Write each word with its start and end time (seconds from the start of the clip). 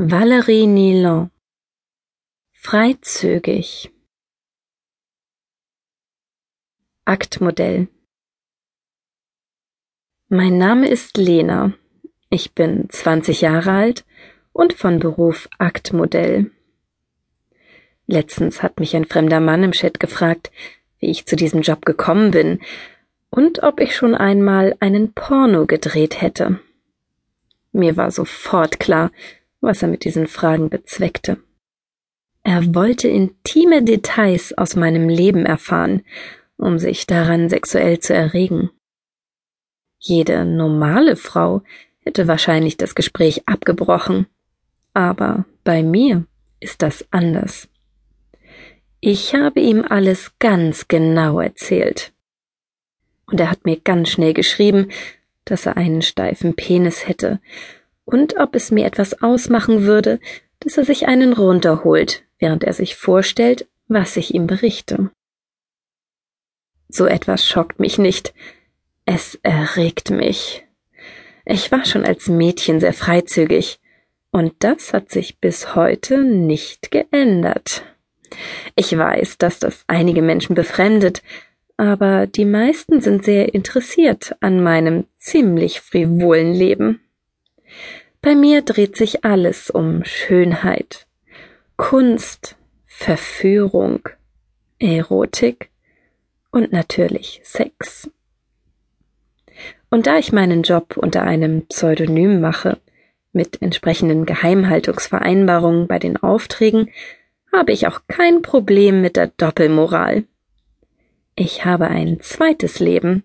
Valerie 0.00 0.68
Nilon 0.68 1.32
Freizügig 2.52 3.90
Aktmodell 7.04 7.88
Mein 10.28 10.56
Name 10.56 10.88
ist 10.88 11.16
Lena. 11.16 11.72
Ich 12.30 12.52
bin 12.52 12.88
20 12.88 13.40
Jahre 13.40 13.72
alt 13.72 14.04
und 14.52 14.72
von 14.72 15.00
Beruf 15.00 15.48
Aktmodell. 15.58 16.52
Letztens 18.06 18.62
hat 18.62 18.78
mich 18.78 18.94
ein 18.94 19.04
fremder 19.04 19.40
Mann 19.40 19.64
im 19.64 19.72
Chat 19.72 19.98
gefragt, 19.98 20.52
wie 21.00 21.10
ich 21.10 21.26
zu 21.26 21.34
diesem 21.34 21.62
Job 21.62 21.84
gekommen 21.84 22.30
bin 22.30 22.60
und 23.30 23.64
ob 23.64 23.80
ich 23.80 23.96
schon 23.96 24.14
einmal 24.14 24.76
einen 24.78 25.12
Porno 25.12 25.66
gedreht 25.66 26.22
hätte. 26.22 26.60
Mir 27.72 27.96
war 27.96 28.12
sofort 28.12 28.78
klar, 28.78 29.10
was 29.60 29.82
er 29.82 29.88
mit 29.88 30.04
diesen 30.04 30.26
Fragen 30.26 30.70
bezweckte. 30.70 31.38
Er 32.42 32.74
wollte 32.74 33.08
intime 33.08 33.82
Details 33.82 34.56
aus 34.56 34.76
meinem 34.76 35.08
Leben 35.08 35.44
erfahren, 35.44 36.02
um 36.56 36.78
sich 36.78 37.06
daran 37.06 37.48
sexuell 37.48 37.98
zu 37.98 38.14
erregen. 38.14 38.70
Jede 39.98 40.44
normale 40.44 41.16
Frau 41.16 41.62
hätte 42.00 42.28
wahrscheinlich 42.28 42.76
das 42.76 42.94
Gespräch 42.94 43.42
abgebrochen, 43.46 44.26
aber 44.94 45.44
bei 45.64 45.82
mir 45.82 46.24
ist 46.60 46.82
das 46.82 47.06
anders. 47.10 47.68
Ich 49.00 49.34
habe 49.34 49.60
ihm 49.60 49.84
alles 49.88 50.32
ganz 50.38 50.88
genau 50.88 51.40
erzählt. 51.40 52.12
Und 53.26 53.40
er 53.40 53.50
hat 53.50 53.64
mir 53.64 53.78
ganz 53.78 54.08
schnell 54.08 54.32
geschrieben, 54.32 54.88
dass 55.44 55.66
er 55.66 55.76
einen 55.76 56.02
steifen 56.02 56.54
Penis 56.54 57.06
hätte 57.06 57.40
und 58.08 58.38
ob 58.38 58.54
es 58.54 58.70
mir 58.70 58.86
etwas 58.86 59.22
ausmachen 59.22 59.82
würde, 59.82 60.18
dass 60.60 60.78
er 60.78 60.84
sich 60.84 61.06
einen 61.06 61.34
runterholt, 61.34 62.24
während 62.38 62.64
er 62.64 62.72
sich 62.72 62.96
vorstellt, 62.96 63.68
was 63.86 64.16
ich 64.16 64.34
ihm 64.34 64.46
berichte. 64.46 65.10
So 66.88 67.04
etwas 67.04 67.46
schockt 67.46 67.80
mich 67.80 67.98
nicht. 67.98 68.32
Es 69.04 69.38
erregt 69.42 70.10
mich. 70.10 70.66
Ich 71.44 71.70
war 71.70 71.84
schon 71.84 72.06
als 72.06 72.28
Mädchen 72.28 72.80
sehr 72.80 72.94
freizügig, 72.94 73.78
und 74.30 74.54
das 74.60 74.92
hat 74.94 75.10
sich 75.10 75.38
bis 75.38 75.74
heute 75.74 76.22
nicht 76.22 76.90
geändert. 76.90 77.84
Ich 78.74 78.96
weiß, 78.96 79.36
dass 79.36 79.58
das 79.58 79.84
einige 79.86 80.22
Menschen 80.22 80.54
befremdet, 80.54 81.22
aber 81.76 82.26
die 82.26 82.44
meisten 82.46 83.00
sind 83.00 83.24
sehr 83.24 83.54
interessiert 83.54 84.34
an 84.40 84.62
meinem 84.62 85.04
ziemlich 85.18 85.80
frivolen 85.80 86.54
Leben. 86.54 87.00
Bei 88.20 88.34
mir 88.34 88.62
dreht 88.62 88.96
sich 88.96 89.24
alles 89.24 89.70
um 89.70 90.04
Schönheit, 90.04 91.06
Kunst, 91.76 92.56
Verführung, 92.86 94.08
Erotik 94.78 95.70
und 96.50 96.72
natürlich 96.72 97.40
Sex. 97.44 98.10
Und 99.90 100.06
da 100.06 100.18
ich 100.18 100.32
meinen 100.32 100.62
Job 100.62 100.96
unter 100.96 101.22
einem 101.22 101.66
Pseudonym 101.66 102.40
mache, 102.40 102.78
mit 103.32 103.62
entsprechenden 103.62 104.26
Geheimhaltungsvereinbarungen 104.26 105.86
bei 105.86 105.98
den 105.98 106.16
Aufträgen, 106.16 106.90
habe 107.52 107.72
ich 107.72 107.86
auch 107.86 108.00
kein 108.08 108.42
Problem 108.42 109.00
mit 109.00 109.16
der 109.16 109.28
Doppelmoral. 109.28 110.24
Ich 111.34 111.64
habe 111.64 111.88
ein 111.88 112.20
zweites 112.20 112.80
Leben. 112.80 113.22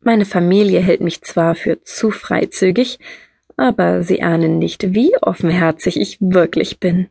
Meine 0.00 0.24
Familie 0.24 0.80
hält 0.80 1.00
mich 1.00 1.22
zwar 1.22 1.54
für 1.54 1.82
zu 1.82 2.10
freizügig, 2.10 2.98
aber 3.56 4.02
Sie 4.02 4.22
ahnen 4.22 4.58
nicht, 4.58 4.94
wie 4.94 5.12
offenherzig 5.20 6.00
ich 6.00 6.18
wirklich 6.20 6.80
bin. 6.80 7.08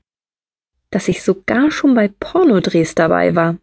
Dass 0.89 1.07
ich 1.07 1.23
sogar 1.23 1.71
schon 1.71 1.95
bei 1.95 2.07
Pornodrehs 2.07 2.95
dabei 2.95 3.35
war. 3.35 3.57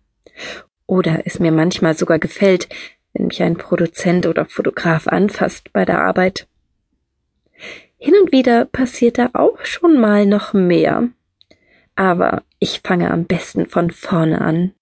Oder 0.86 1.22
es 1.24 1.38
mir 1.38 1.52
manchmal 1.52 1.96
sogar 1.96 2.18
gefällt, 2.18 2.68
wenn 3.12 3.26
mich 3.26 3.42
ein 3.42 3.56
Produzent 3.56 4.26
oder 4.26 4.46
Fotograf 4.46 5.06
anfasst 5.06 5.72
bei 5.72 5.84
der 5.84 6.00
Arbeit. 6.02 6.48
Hin 7.98 8.14
und 8.20 8.32
wieder 8.32 8.64
passiert 8.64 9.18
da 9.18 9.30
auch 9.34 9.64
schon 9.64 10.00
mal 10.00 10.26
noch 10.26 10.54
mehr. 10.54 11.08
Aber 11.96 12.42
ich 12.58 12.80
fange 12.82 13.10
am 13.10 13.26
besten 13.26 13.66
von 13.66 13.90
vorne 13.90 14.40
an. 14.40 14.72